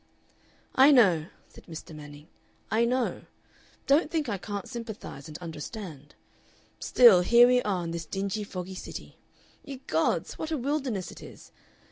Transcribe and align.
"I 0.73 0.89
know," 0.89 1.27
said 1.47 1.67
Mr. 1.67 1.95
Manning, 1.95 2.27
"I 2.71 2.85
know. 2.85 3.25
Don't 3.85 4.09
think 4.09 4.27
I 4.29 4.39
can't 4.39 4.67
sympathize 4.67 5.27
and 5.27 5.37
understand. 5.37 6.15
Still, 6.79 7.21
here 7.21 7.45
we 7.45 7.61
are 7.61 7.83
in 7.83 7.91
this 7.91 8.07
dingy, 8.07 8.43
foggy 8.43 8.73
city. 8.73 9.19
Ye 9.63 9.83
gods! 9.85 10.39
what 10.39 10.49
a 10.49 10.57
wilderness 10.57 11.11
it 11.11 11.21
is! 11.21 11.51